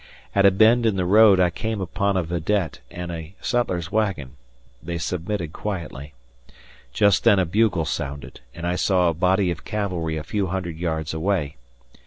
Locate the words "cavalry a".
9.63-10.23